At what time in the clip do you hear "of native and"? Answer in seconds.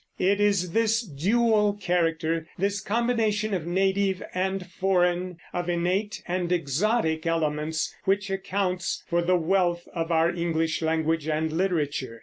3.53-4.65